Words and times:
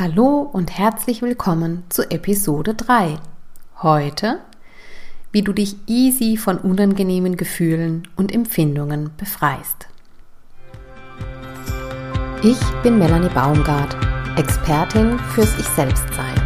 Hallo 0.00 0.48
und 0.52 0.78
herzlich 0.78 1.22
willkommen 1.22 1.82
zu 1.88 2.08
Episode 2.08 2.76
3. 2.76 3.18
Heute, 3.82 4.38
wie 5.32 5.42
du 5.42 5.52
dich 5.52 5.74
easy 5.88 6.36
von 6.36 6.56
unangenehmen 6.56 7.36
Gefühlen 7.36 8.06
und 8.14 8.32
Empfindungen 8.32 9.10
befreist. 9.16 9.88
Ich 12.44 12.60
bin 12.84 12.98
Melanie 12.98 13.28
Baumgart, 13.30 13.96
Expertin 14.36 15.18
fürs 15.34 15.58
Ich 15.58 15.66
Selbstsein. 15.66 16.36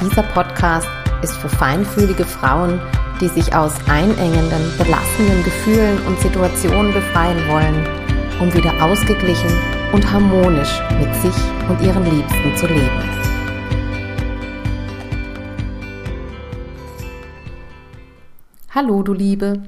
Dieser 0.00 0.22
Podcast 0.22 0.88
ist 1.20 1.36
für 1.36 1.50
feinfühlige 1.50 2.24
Frauen, 2.24 2.80
die 3.20 3.28
sich 3.28 3.54
aus 3.54 3.74
einengenden, 3.90 4.72
belastenden 4.78 5.44
Gefühlen 5.44 5.98
und 6.06 6.18
Situationen 6.20 6.94
befreien 6.94 7.46
wollen, 7.46 7.86
um 8.40 8.50
wieder 8.54 8.72
ausgeglichen 8.82 9.79
und 9.92 10.10
harmonisch 10.10 10.80
mit 10.98 11.14
sich 11.16 11.34
und 11.68 11.80
ihren 11.82 12.04
Liebsten 12.04 12.56
zu 12.56 12.66
leben. 12.66 13.20
Hallo, 18.72 19.02
du 19.02 19.12
Liebe. 19.12 19.62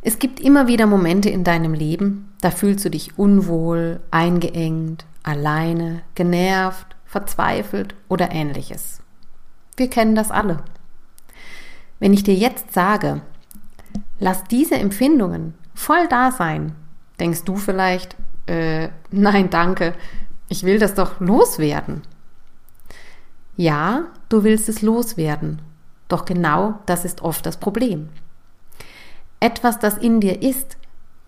Es 0.00 0.18
gibt 0.18 0.40
immer 0.40 0.66
wieder 0.66 0.86
Momente 0.86 1.28
in 1.28 1.44
deinem 1.44 1.74
Leben, 1.74 2.32
da 2.40 2.50
fühlst 2.50 2.84
du 2.84 2.90
dich 2.90 3.18
unwohl, 3.18 4.00
eingeengt, 4.10 5.04
alleine, 5.22 6.02
genervt, 6.14 6.96
verzweifelt 7.04 7.94
oder 8.08 8.32
ähnliches. 8.32 9.00
Wir 9.76 9.90
kennen 9.90 10.14
das 10.14 10.30
alle. 10.30 10.64
Wenn 12.00 12.14
ich 12.14 12.24
dir 12.24 12.34
jetzt 12.34 12.72
sage, 12.72 13.20
lass 14.18 14.44
diese 14.44 14.76
Empfindungen 14.76 15.54
voll 15.74 16.08
da 16.08 16.32
sein, 16.32 16.74
denkst 17.20 17.44
du 17.44 17.56
vielleicht, 17.56 18.16
äh, 18.46 18.88
nein, 19.10 19.50
danke, 19.50 19.94
ich 20.48 20.64
will 20.64 20.78
das 20.78 20.94
doch 20.94 21.20
loswerden. 21.20 22.02
Ja, 23.56 24.04
du 24.28 24.44
willst 24.44 24.68
es 24.68 24.82
loswerden, 24.82 25.62
doch 26.08 26.24
genau 26.24 26.80
das 26.86 27.04
ist 27.04 27.22
oft 27.22 27.46
das 27.46 27.58
Problem. 27.58 28.08
Etwas, 29.40 29.78
das 29.78 29.98
in 29.98 30.20
dir 30.20 30.42
ist, 30.42 30.76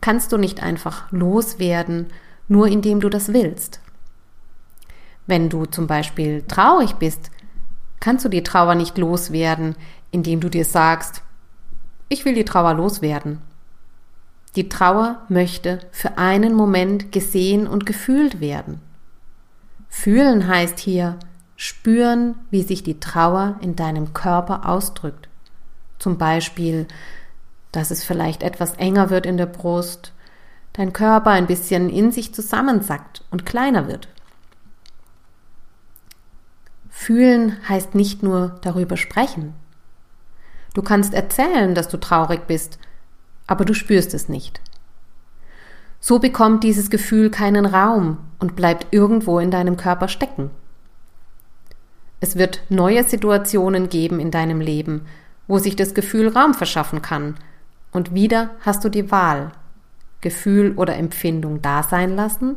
kannst 0.01 0.33
du 0.33 0.37
nicht 0.37 0.63
einfach 0.63 1.11
loswerden, 1.11 2.09
nur 2.49 2.69
indem 2.69 3.01
du 3.01 3.09
das 3.09 3.33
willst. 3.33 3.81
Wenn 5.27 5.49
du 5.49 5.65
zum 5.65 5.87
Beispiel 5.87 6.43
traurig 6.43 6.95
bist, 6.95 7.31
kannst 8.01 8.25
du 8.25 8.29
die 8.29 8.43
Trauer 8.43 8.75
nicht 8.75 8.99
loswerden, 8.99 9.77
indem 10.11 10.41
du 10.41 10.51
dir 10.51 10.65
sagst, 10.65 11.23
ich 12.09 12.25
will 12.25 12.35
die 12.35 12.45
Trauer 12.45 12.75
loswerden. 12.75 13.41
Die 14.57 14.69
Trauer 14.69 15.23
möchte 15.29 15.81
für 15.91 16.17
einen 16.19 16.55
Moment 16.55 17.11
gesehen 17.11 17.67
und 17.67 17.87
gefühlt 17.87 18.41
werden. 18.41 18.81
Fühlen 19.89 20.47
heißt 20.47 20.79
hier 20.79 21.19
spüren, 21.57 22.37
wie 22.51 22.63
sich 22.63 22.83
die 22.83 23.01
Trauer 23.01 23.57
in 23.61 23.77
deinem 23.77 24.13
Körper 24.13 24.69
ausdrückt. 24.69 25.29
Zum 25.99 26.19
Beispiel, 26.19 26.87
dass 27.73 27.91
es 27.91 28.05
vielleicht 28.05 28.43
etwas 28.43 28.75
enger 28.75 29.11
wird 29.11 29.27
in 29.27 29.37
der 29.37 29.47
Brust, 29.47 30.13
dein 30.73 30.93
Körper 30.93 31.31
ein 31.31 31.47
bisschen 31.47 31.89
in 31.89 32.13
sich 32.13 32.35
zusammensackt 32.35 33.23
und 33.31 33.47
kleiner 33.47 33.89
wird. 33.89 34.09
Fühlen 36.91 37.57
heißt 37.69 37.95
nicht 37.95 38.23
nur 38.23 38.59
darüber 38.63 38.97
sprechen. 38.97 39.55
Du 40.75 40.83
kannst 40.83 41.15
erzählen, 41.15 41.75
dass 41.75 41.89
du 41.89 41.99
traurig 41.99 42.47
bist, 42.47 42.79
aber 43.47 43.65
du 43.65 43.75
spürst 43.75 44.15
es 44.15 44.29
nicht. 44.29 44.61
So 46.01 46.19
bekommt 46.19 46.65
dieses 46.65 46.91
Gefühl 46.91 47.31
keinen 47.31 47.67
Raum 47.67 48.19
und 48.39 48.57
bleibt 48.57 48.89
irgendwo 48.91 49.39
in 49.39 49.51
deinem 49.51 49.77
Körper 49.77 50.09
stecken. 50.09 50.51
Es 52.21 52.37
wird 52.37 52.63
neue 52.69 53.05
Situationen 53.05 53.89
geben 53.89 54.21
in 54.21 54.31
deinem 54.31 54.61
Leben, 54.61 55.07
wo 55.47 55.59
sich 55.59 55.77
das 55.77 55.95
Gefühl 55.95 56.29
Raum 56.29 56.55
verschaffen 56.55 57.03
kann, 57.03 57.37
und 57.93 58.13
wieder 58.13 58.51
hast 58.61 58.85
du 58.85 58.89
die 58.89 59.11
Wahl, 59.11 59.53
Gefühl 60.21 60.73
oder 60.77 60.97
Empfindung 60.97 61.63
da 61.63 61.83
sein 61.83 62.17
lassen 62.17 62.57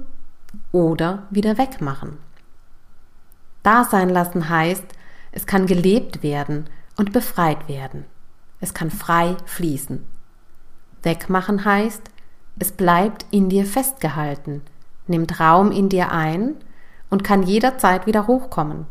oder 0.72 1.28
wieder 1.30 1.58
wegmachen. 1.58 2.18
Da 3.62 3.84
sein 3.84 4.10
lassen 4.10 4.50
heißt, 4.50 4.86
es 5.32 5.46
kann 5.46 5.68
gelebt 5.68 6.24
werden 6.24 6.70
und 6.96 7.14
befreit 7.14 7.68
werden. 7.68 8.06
Es 8.60 8.74
kann 8.74 8.90
frei 8.90 9.38
fließen. 9.46 10.04
Wegmachen 11.04 11.66
heißt, 11.66 12.02
es 12.60 12.72
bleibt 12.72 13.26
in 13.32 13.50
dir 13.50 13.66
festgehalten, 13.66 14.62
nimmt 15.08 15.40
Raum 15.40 15.72
in 15.72 15.90
dir 15.90 16.12
ein 16.12 16.56
und 17.10 17.24
kann 17.24 17.44
jederzeit 17.44 18.08
wieder 18.08 18.28
hochkommen. 18.28 18.86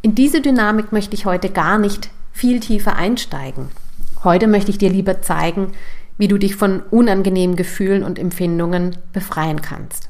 In 0.00 0.14
diese 0.14 0.40
Dynamik 0.40 0.92
möchte 0.92 1.14
ich 1.14 1.26
heute 1.26 1.50
gar 1.50 1.78
nicht 1.78 2.10
viel 2.32 2.58
tiefer 2.60 2.96
einsteigen. 2.96 3.68
Heute 4.24 4.48
möchte 4.48 4.70
ich 4.70 4.78
dir 4.78 4.90
lieber 4.90 5.22
zeigen, 5.22 5.72
wie 6.18 6.28
du 6.28 6.38
dich 6.38 6.56
von 6.56 6.80
unangenehmen 6.80 7.56
Gefühlen 7.56 8.02
und 8.02 8.18
Empfindungen 8.18 8.96
befreien 9.12 9.60
kannst. 9.60 10.08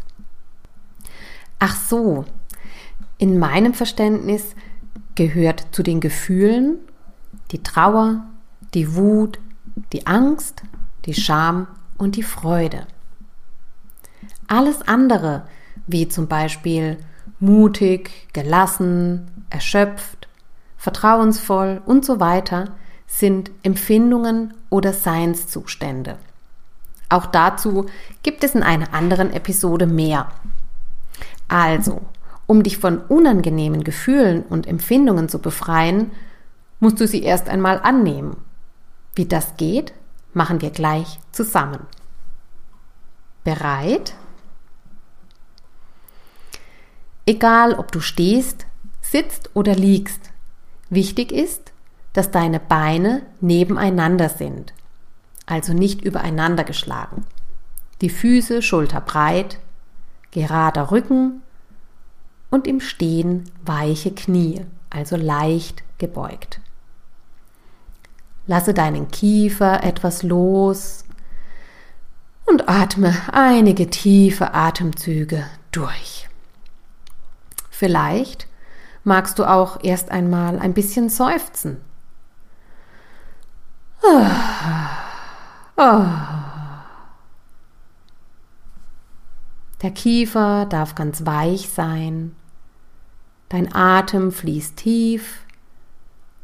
Ach 1.58 1.76
so, 1.76 2.24
in 3.18 3.38
meinem 3.38 3.74
Verständnis 3.74 4.54
gehört 5.14 5.66
zu 5.72 5.82
den 5.82 6.00
Gefühlen 6.00 6.78
die 7.50 7.62
Trauer, 7.62 8.24
die 8.74 8.94
Wut, 8.94 9.38
die 9.92 10.06
Angst, 10.06 10.62
die 11.04 11.14
Scham 11.14 11.66
und 11.98 12.16
die 12.16 12.22
Freude. 12.22 12.86
Alles 14.48 14.82
andere, 14.82 15.44
wie 15.86 16.08
zum 16.08 16.28
Beispiel 16.28 16.98
mutig, 17.40 18.32
gelassen, 18.32 19.46
erschöpft, 19.50 20.28
vertrauensvoll 20.76 21.80
und 21.86 22.04
so 22.04 22.20
weiter, 22.20 22.70
sind 23.06 23.50
Empfindungen 23.62 24.54
oder 24.70 24.92
Seinszustände. 24.92 26.16
Auch 27.08 27.26
dazu 27.26 27.86
gibt 28.22 28.42
es 28.42 28.54
in 28.54 28.62
einer 28.62 28.94
anderen 28.94 29.32
Episode 29.32 29.86
mehr. 29.86 30.28
Also, 31.48 32.00
um 32.46 32.62
dich 32.62 32.78
von 32.78 32.98
unangenehmen 32.98 33.84
Gefühlen 33.84 34.42
und 34.42 34.66
Empfindungen 34.66 35.28
zu 35.28 35.38
befreien, 35.38 36.10
musst 36.80 37.00
du 37.00 37.06
sie 37.06 37.22
erst 37.22 37.48
einmal 37.48 37.80
annehmen 37.82 38.36
wie 39.14 39.26
das 39.26 39.56
geht, 39.56 39.92
machen 40.32 40.60
wir 40.60 40.70
gleich 40.70 41.18
zusammen. 41.32 41.86
Bereit? 43.44 44.14
Egal, 47.26 47.74
ob 47.74 47.92
du 47.92 48.00
stehst, 48.00 48.66
sitzt 49.00 49.50
oder 49.54 49.74
liegst, 49.74 50.30
wichtig 50.90 51.32
ist, 51.32 51.72
dass 52.12 52.30
deine 52.30 52.60
Beine 52.60 53.22
nebeneinander 53.40 54.28
sind, 54.28 54.72
also 55.46 55.72
nicht 55.72 56.02
übereinander 56.02 56.64
geschlagen. 56.64 57.26
Die 58.00 58.10
Füße 58.10 58.62
schulterbreit, 58.62 59.58
gerader 60.30 60.90
Rücken 60.90 61.42
und 62.50 62.66
im 62.66 62.80
Stehen 62.80 63.50
weiche 63.64 64.12
Knie, 64.12 64.66
also 64.90 65.16
leicht 65.16 65.82
gebeugt. 65.98 66.60
Lasse 68.46 68.74
deinen 68.74 69.10
Kiefer 69.10 69.84
etwas 69.84 70.22
los 70.22 71.04
und 72.44 72.68
atme 72.68 73.14
einige 73.32 73.88
tiefe 73.88 74.52
Atemzüge 74.52 75.46
durch. 75.70 76.28
Vielleicht 77.70 78.48
magst 79.04 79.38
du 79.38 79.44
auch 79.44 79.82
erst 79.82 80.10
einmal 80.10 80.58
ein 80.58 80.74
bisschen 80.74 81.08
seufzen. 81.08 81.80
Der 89.82 89.90
Kiefer 89.90 90.66
darf 90.66 90.94
ganz 90.94 91.24
weich 91.26 91.68
sein, 91.70 92.36
dein 93.48 93.74
Atem 93.74 94.30
fließt 94.30 94.76
tief 94.76 95.44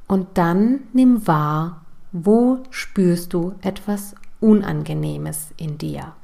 und 0.08 0.38
dann 0.38 0.80
nimm 0.92 1.26
wahr, 1.26 1.82
wo 2.12 2.62
spürst 2.70 3.32
du 3.32 3.54
etwas 3.60 4.14
Unangenehmes 4.40 5.52
in 5.56 5.78
dir? 5.78 6.14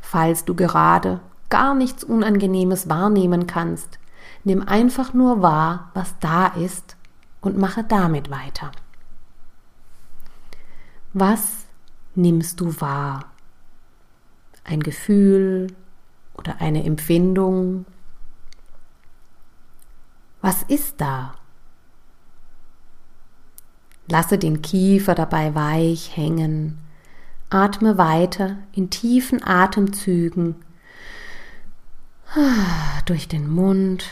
Falls 0.00 0.44
du 0.44 0.54
gerade 0.54 1.20
gar 1.48 1.74
nichts 1.74 2.04
Unangenehmes 2.04 2.88
wahrnehmen 2.88 3.46
kannst, 3.46 3.98
nimm 4.44 4.66
einfach 4.66 5.12
nur 5.12 5.42
wahr, 5.42 5.90
was 5.94 6.18
da 6.20 6.46
ist 6.46 6.96
und 7.40 7.58
mache 7.58 7.84
damit 7.84 8.30
weiter. 8.30 8.72
Was 11.12 11.66
nimmst 12.14 12.60
du 12.60 12.80
wahr? 12.80 13.26
Ein 14.64 14.80
Gefühl 14.80 15.68
oder 16.34 16.60
eine 16.60 16.84
Empfindung? 16.84 17.84
Was 20.40 20.62
ist 20.62 21.00
da? 21.00 21.34
Lasse 24.10 24.38
den 24.38 24.60
Kiefer 24.60 25.14
dabei 25.14 25.54
weich 25.54 26.16
hängen. 26.16 26.78
Atme 27.48 27.96
weiter 27.96 28.56
in 28.72 28.90
tiefen 28.90 29.40
Atemzügen 29.42 30.56
durch 33.06 33.28
den 33.28 33.48
Mund 33.48 34.10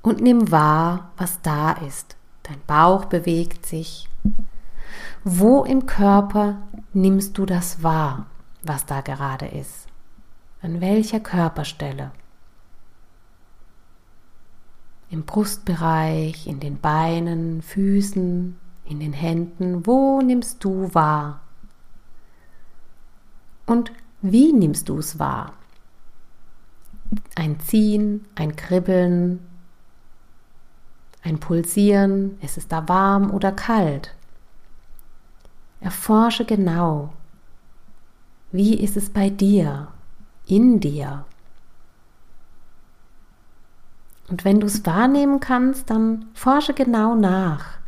und 0.00 0.20
nimm 0.20 0.52
wahr, 0.52 1.10
was 1.16 1.42
da 1.42 1.72
ist. 1.72 2.16
Dein 2.44 2.60
Bauch 2.68 3.06
bewegt 3.06 3.66
sich. 3.66 4.08
Wo 5.24 5.64
im 5.64 5.86
Körper 5.86 6.62
nimmst 6.92 7.36
du 7.36 7.46
das 7.46 7.82
wahr, 7.82 8.26
was 8.62 8.86
da 8.86 9.00
gerade 9.00 9.46
ist? 9.46 9.88
An 10.62 10.80
welcher 10.80 11.18
Körperstelle? 11.18 12.12
Im 15.10 15.24
Brustbereich, 15.24 16.46
in 16.46 16.60
den 16.60 16.80
Beinen, 16.80 17.62
Füßen, 17.62 18.56
in 18.86 19.00
den 19.00 19.12
Händen. 19.12 19.86
Wo 19.86 20.20
nimmst 20.20 20.62
du 20.64 20.92
wahr? 20.94 21.40
Und 23.66 23.92
wie 24.22 24.52
nimmst 24.52 24.88
du 24.88 24.98
es 24.98 25.18
wahr? 25.18 25.52
Ein 27.34 27.60
Ziehen, 27.60 28.26
ein 28.34 28.56
Kribbeln, 28.56 29.40
ein 31.22 31.38
Pulsieren, 31.38 32.38
ist 32.40 32.56
es 32.56 32.68
da 32.68 32.88
warm 32.88 33.30
oder 33.30 33.52
kalt? 33.52 34.14
Erforsche 35.80 36.44
genau, 36.44 37.12
wie 38.52 38.74
ist 38.74 38.96
es 38.96 39.10
bei 39.10 39.28
dir, 39.28 39.88
in 40.46 40.80
dir? 40.80 41.24
Und 44.28 44.44
wenn 44.44 44.60
du 44.60 44.66
es 44.66 44.84
wahrnehmen 44.86 45.40
kannst, 45.40 45.90
dann 45.90 46.26
forsche 46.34 46.74
genau 46.74 47.14
nach. 47.14 47.78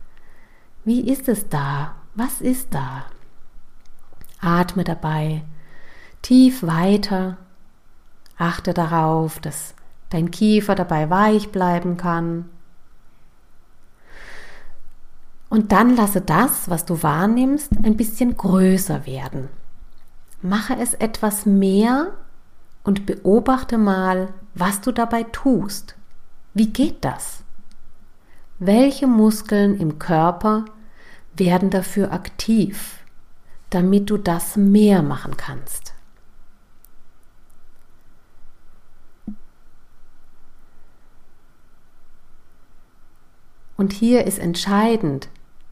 Wie 0.88 1.06
ist 1.06 1.28
es 1.28 1.50
da? 1.50 1.96
Was 2.14 2.40
ist 2.40 2.72
da? 2.72 3.04
Atme 4.40 4.84
dabei 4.84 5.42
tief 6.22 6.62
weiter. 6.62 7.36
Achte 8.38 8.72
darauf, 8.72 9.38
dass 9.38 9.74
dein 10.08 10.30
Kiefer 10.30 10.74
dabei 10.74 11.10
weich 11.10 11.52
bleiben 11.52 11.98
kann. 11.98 12.48
Und 15.50 15.72
dann 15.72 15.94
lasse 15.94 16.22
das, 16.22 16.70
was 16.70 16.86
du 16.86 17.02
wahrnimmst, 17.02 17.70
ein 17.82 17.98
bisschen 17.98 18.38
größer 18.38 19.04
werden. 19.04 19.50
Mache 20.40 20.74
es 20.80 20.94
etwas 20.94 21.44
mehr 21.44 22.14
und 22.82 23.04
beobachte 23.04 23.76
mal, 23.76 24.32
was 24.54 24.80
du 24.80 24.92
dabei 24.92 25.24
tust. 25.24 25.96
Wie 26.54 26.70
geht 26.70 27.04
das? 27.04 27.42
Welche 28.58 29.06
Muskeln 29.06 29.78
im 29.78 29.98
Körper 29.98 30.64
werden 31.38 31.70
dafür 31.70 32.12
aktiv, 32.12 32.98
damit 33.70 34.10
du 34.10 34.16
das 34.16 34.56
mehr 34.56 35.02
machen 35.02 35.36
kannst? 35.36 35.94
Und 43.76 43.92
hier 43.92 44.26
ist 44.26 44.38
entscheidend, 44.40 45.28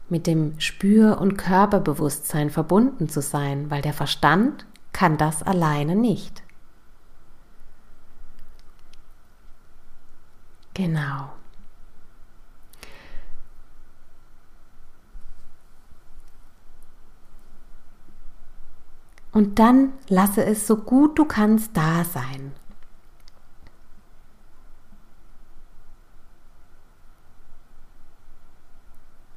mit 0.09 0.27
dem 0.27 0.59
Spür- 0.59 1.19
und 1.19 1.37
Körperbewusstsein 1.37 2.49
verbunden 2.49 3.09
zu 3.09 3.21
sein, 3.21 3.69
weil 3.69 3.81
der 3.81 3.93
Verstand 3.93 4.65
kann 4.93 5.17
das 5.17 5.43
alleine 5.43 5.95
nicht. 5.95 6.41
Genau. 10.73 11.31
Und 19.37 19.59
dann 19.59 19.93
lasse 20.09 20.43
es 20.43 20.65
so 20.65 20.77
gut 20.77 21.19
du 21.19 21.25
kannst 21.25 21.77
da 21.77 22.03
sein. 22.03 22.53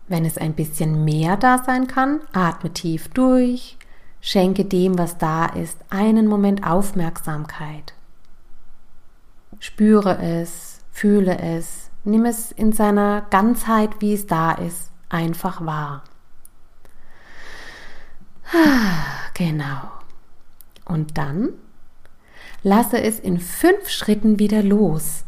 Wenn 0.08 0.25
es 0.25 0.38
ein 0.38 0.55
bisschen 0.55 1.05
mehr 1.05 1.37
da 1.37 1.58
sein 1.58 1.87
kann, 1.87 2.20
atme 2.32 2.73
tief 2.73 3.08
durch, 3.08 3.76
schenke 4.23 4.64
dem, 4.64 4.97
was 4.97 5.19
da 5.19 5.44
ist, 5.44 5.76
einen 5.91 6.29
Moment 6.29 6.67
Aufmerksamkeit. 6.67 7.93
Spüre 9.58 10.17
es, 10.17 10.81
fühle 10.93 11.37
es, 11.37 11.91
nimm 12.05 12.25
es 12.25 12.53
in 12.53 12.73
seiner 12.73 13.26
Ganzheit, 13.29 14.00
wie 14.00 14.14
es 14.14 14.26
da 14.26 14.53
ist, 14.53 14.91
einfach 15.11 15.67
wahr. 15.67 16.05
Genau. 19.35 19.91
Und 20.85 21.17
dann 21.17 21.50
lasse 22.62 23.00
es 23.00 23.19
in 23.19 23.38
fünf 23.38 23.88
Schritten 23.88 24.38
wieder 24.38 24.62
los, 24.62 25.25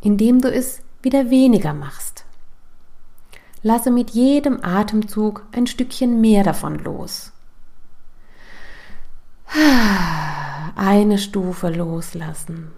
indem 0.00 0.40
du 0.40 0.50
es 0.50 0.82
wieder 1.02 1.30
weniger 1.30 1.74
machst. 1.74 2.24
Lasse 3.62 3.90
mit 3.90 4.10
jedem 4.10 4.64
Atemzug 4.64 5.44
ein 5.52 5.66
Stückchen 5.66 6.20
mehr 6.20 6.44
davon 6.44 6.78
los. 6.78 7.32
Eine 10.76 11.18
Stufe 11.18 11.68
loslassen. 11.68 12.72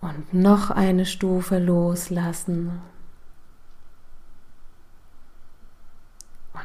Und 0.00 0.34
noch 0.34 0.70
eine 0.70 1.06
Stufe 1.06 1.58
loslassen. 1.58 2.80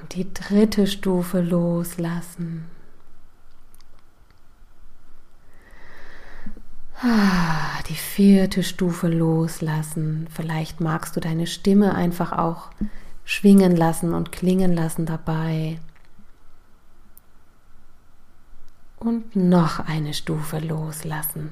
Und 0.01 0.16
die 0.16 0.34
dritte 0.34 0.88
Stufe 0.88 1.42
loslassen. 1.42 2.66
Ah, 7.01 7.81
die 7.88 7.96
vierte 7.96 8.62
Stufe 8.62 9.07
loslassen. 9.07 10.28
Vielleicht 10.34 10.81
magst 10.81 11.16
du 11.16 11.22
deine 11.22 11.48
Stimme 11.48 11.96
einfach 11.96 12.34
auch 12.34 12.72
schwingen 13.24 13.75
lassen 13.75 14.13
und 14.13 14.31
klingen 14.31 14.74
lassen 14.74 15.06
dabei. 15.06 15.80
Und 18.98 19.36
noch 19.36 19.80
eine 19.80 20.13
Stufe 20.13 20.60
loslassen. 20.60 21.51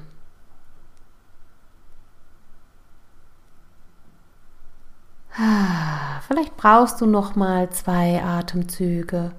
Ah, 5.34 6.20
vielleicht 6.26 6.47
brauchst 6.58 7.00
du 7.00 7.06
noch 7.06 7.36
mal 7.36 7.70
zwei 7.70 8.22
Atemzüge. 8.22 9.32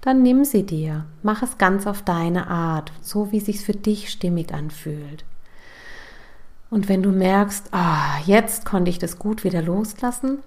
Dann 0.00 0.22
nimm 0.22 0.44
sie 0.44 0.64
dir. 0.64 1.04
Mach 1.22 1.42
es 1.42 1.58
ganz 1.58 1.86
auf 1.86 2.02
deine 2.02 2.46
Art, 2.46 2.92
so 3.02 3.32
wie 3.32 3.38
es 3.38 3.62
für 3.62 3.72
dich 3.72 4.08
stimmig 4.10 4.54
anfühlt. 4.54 5.24
Und 6.70 6.88
wenn 6.88 7.02
du 7.02 7.10
merkst, 7.10 7.74
ah, 7.74 8.18
jetzt 8.24 8.64
konnte 8.64 8.90
ich 8.90 8.98
das 8.98 9.18
gut 9.18 9.42
wieder 9.44 9.60
loslassen, 9.60 10.38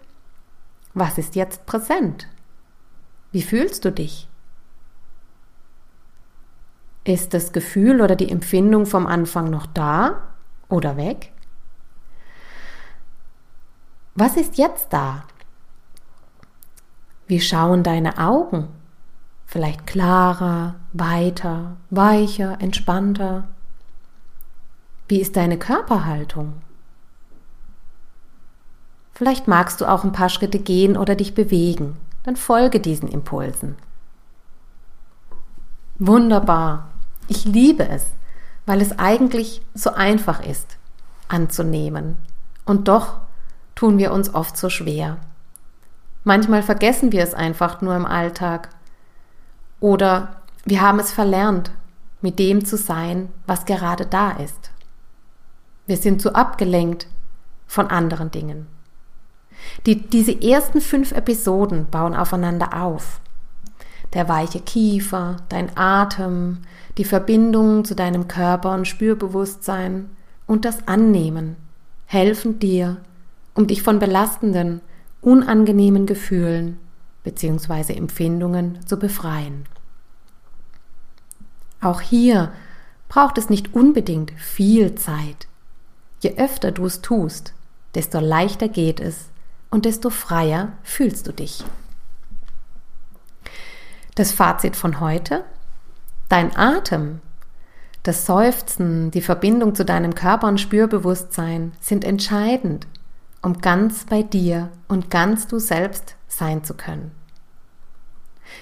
was 0.94 1.18
ist 1.18 1.36
jetzt 1.36 1.66
präsent? 1.66 2.28
Wie 3.32 3.42
fühlst 3.42 3.84
du 3.84 3.92
dich? 3.92 4.28
Ist 7.04 7.34
das 7.34 7.52
Gefühl 7.52 8.02
oder 8.02 8.16
die 8.16 8.32
Empfindung 8.32 8.86
vom 8.86 9.06
Anfang 9.06 9.50
noch 9.50 9.66
da 9.66 10.22
oder 10.70 10.96
weg? 10.96 11.34
Was 14.16 14.38
ist 14.38 14.58
jetzt 14.58 14.94
da? 14.94 15.26
Wie 17.30 17.40
schauen 17.40 17.84
deine 17.84 18.18
Augen? 18.18 18.70
Vielleicht 19.46 19.86
klarer, 19.86 20.76
weiter, 20.94 21.78
weicher, 21.92 22.60
entspannter? 22.60 23.48
Wie 25.08 25.22
ist 25.22 25.36
deine 25.36 25.60
Körperhaltung? 25.60 26.54
Vielleicht 29.14 29.48
magst 29.48 29.80
du 29.80 29.86
auch 29.86 30.04
ein 30.04 30.12
paar 30.12 30.30
Schritte 30.30 30.58
gehen 30.58 30.98
oder 30.98 31.14
dich 31.14 31.36
bewegen. 31.36 31.98
Dann 32.24 32.36
folge 32.36 32.80
diesen 32.80 33.08
Impulsen. 33.08 33.76
Wunderbar. 36.00 36.88
Ich 37.28 37.46
liebe 37.46 37.88
es, 37.88 38.08
weil 38.66 38.82
es 38.82 38.98
eigentlich 38.98 39.62
so 39.76 39.92
einfach 39.92 40.44
ist 40.44 40.78
anzunehmen. 41.28 42.18
Und 42.66 42.88
doch 42.88 43.18
tun 43.76 44.00
wir 44.00 44.14
uns 44.14 44.34
oft 44.34 44.58
so 44.58 44.72
schwer. 44.72 45.18
Manchmal 46.24 46.64
vergessen 46.64 47.12
wir 47.12 47.24
es 47.24 47.34
einfach 47.34 47.82
nur 47.82 47.96
im 47.96 48.06
Alltag. 48.06 48.70
Oder 49.80 50.42
wir 50.66 50.82
haben 50.82 51.00
es 51.00 51.12
verlernt, 51.12 51.72
mit 52.22 52.40
dem 52.40 52.66
zu 52.66 52.78
sein, 52.78 53.30
was 53.48 53.66
gerade 53.66 54.06
da 54.06 54.32
ist. 54.32 54.72
Wir 55.88 55.98
sind 55.98 56.22
zu 56.22 56.36
abgelenkt 56.36 57.08
von 57.66 57.88
anderen 57.88 58.32
Dingen. 58.32 58.68
Die, 59.86 60.02
diese 60.08 60.42
ersten 60.42 60.82
fünf 60.82 61.12
Episoden 61.12 61.88
bauen 61.90 62.16
aufeinander 62.16 62.82
auf. 62.82 63.22
Der 64.14 64.28
weiche 64.28 64.60
Kiefer, 64.60 65.38
dein 65.50 65.76
Atem, 65.78 66.60
die 66.98 67.04
Verbindung 67.04 67.86
zu 67.86 67.96
deinem 67.96 68.28
Körper 68.28 68.74
und 68.74 68.88
Spürbewusstsein 68.88 70.10
und 70.48 70.66
das 70.66 70.88
Annehmen 70.88 71.56
helfen 72.06 72.60
dir, 72.60 72.98
um 73.54 73.68
dich 73.68 73.84
von 73.84 74.00
belastenden, 74.00 74.82
unangenehmen 75.22 76.06
Gefühlen 76.06 76.78
bzw. 77.24 77.94
Empfindungen 77.94 78.86
zu 78.86 78.98
befreien. 78.98 79.66
Auch 81.82 82.02
hier 82.02 82.52
braucht 83.08 83.38
es 83.38 83.50
nicht 83.50 83.74
unbedingt 83.74 84.32
viel 84.32 84.96
Zeit. 84.96 85.48
Je 86.22 86.38
öfter 86.38 86.72
du 86.72 86.86
es 86.86 87.02
tust, 87.02 87.54
desto 87.96 88.20
leichter 88.20 88.68
geht 88.68 89.00
es 89.00 89.30
und 89.70 89.86
desto 89.86 90.10
freier 90.10 90.74
fühlst 90.84 91.28
du 91.28 91.34
dich. 91.34 91.64
Das 94.16 94.32
Fazit 94.32 94.76
von 94.76 95.00
heute? 95.00 95.46
Dein 96.28 96.56
Atem, 96.56 97.22
das 98.04 98.26
Seufzen, 98.26 99.12
die 99.12 99.22
Verbindung 99.22 99.76
zu 99.76 99.86
deinem 99.86 100.14
Körper 100.14 100.48
und 100.48 100.60
Spürbewusstsein 100.60 101.74
sind 101.80 102.04
entscheidend, 102.04 102.86
um 103.42 103.60
ganz 103.60 104.06
bei 104.06 104.24
dir 104.24 104.70
und 104.88 105.10
ganz 105.10 105.48
du 105.48 105.60
selbst 105.60 106.16
sein 106.28 106.64
zu 106.64 106.74
können. 106.74 107.12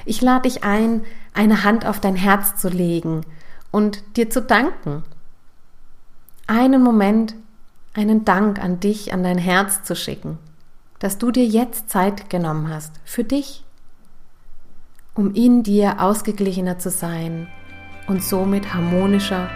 Ich 0.06 0.22
lade 0.22 0.44
dich 0.44 0.64
ein, 0.64 1.02
eine 1.34 1.64
Hand 1.64 1.86
auf 1.86 2.00
dein 2.00 2.16
Herz 2.16 2.56
zu 2.56 2.70
legen 2.70 3.22
und 3.72 4.04
dir 4.18 4.30
zu 4.30 4.42
danken. 4.42 5.04
Einen 6.46 6.82
Moment, 6.82 7.36
einen 7.94 8.26
Dank 8.26 8.60
an 8.60 8.80
dich, 8.80 9.14
an 9.14 9.24
dein 9.24 9.38
Herz 9.38 9.84
zu 9.84 9.96
schicken, 9.96 10.38
dass 11.00 11.18
du 11.18 11.32
dir 11.32 11.46
jetzt 11.46 11.90
Zeit 11.90 12.30
genommen 12.30 12.70
hast 12.70 12.94
für 13.06 13.24
dich, 13.24 13.64
um 15.14 15.34
in 15.34 15.64
dir 15.64 16.02
ausgeglichener 16.02 16.80
zu 16.80 16.90
sein 16.90 17.48
und 18.08 18.24
somit 18.24 18.74
harmonischer 18.74 19.50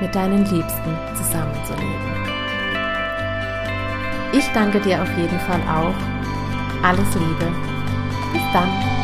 mit 0.00 0.14
deinen 0.14 0.44
Liebsten 0.46 0.98
zusammenzuleben. 1.16 2.23
Ich 4.32 4.46
danke 4.52 4.80
dir 4.80 5.02
auf 5.02 5.16
jeden 5.16 5.38
Fall 5.40 5.60
auch. 5.62 5.94
Alles 6.82 7.14
Liebe. 7.14 7.52
Bis 8.32 8.42
dann. 8.52 9.03